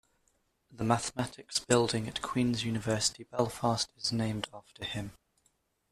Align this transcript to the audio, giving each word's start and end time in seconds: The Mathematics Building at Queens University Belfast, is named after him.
The 0.71 0.83
Mathematics 0.83 1.59
Building 1.59 2.07
at 2.07 2.23
Queens 2.23 2.63
University 2.63 3.23
Belfast, 3.25 3.93
is 3.95 4.11
named 4.11 4.47
after 4.51 4.83
him. 4.83 5.11